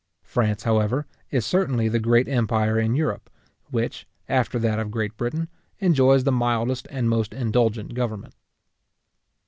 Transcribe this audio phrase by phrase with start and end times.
[0.23, 3.29] France, however, is certainly the great empire in Europe,
[3.69, 8.33] which, after that of Great Britain, enjoys the mildest and most indulgent government.